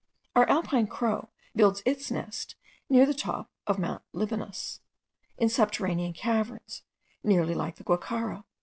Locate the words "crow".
0.87-1.29